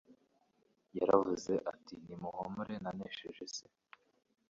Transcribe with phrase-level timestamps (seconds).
[0.97, 3.69] Yaravuze ati:«Ni muhumure nanesheje isi'»